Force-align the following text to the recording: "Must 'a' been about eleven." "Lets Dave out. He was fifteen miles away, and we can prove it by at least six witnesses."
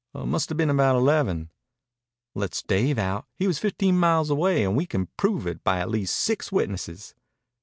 "Must 0.15 0.49
'a' 0.49 0.55
been 0.55 0.71
about 0.71 0.95
eleven." 0.95 1.51
"Lets 2.33 2.63
Dave 2.63 2.97
out. 2.97 3.27
He 3.35 3.45
was 3.45 3.59
fifteen 3.59 3.99
miles 3.99 4.31
away, 4.31 4.63
and 4.63 4.75
we 4.75 4.87
can 4.87 5.09
prove 5.15 5.45
it 5.45 5.63
by 5.63 5.77
at 5.79 5.91
least 5.91 6.15
six 6.15 6.51
witnesses." 6.51 7.13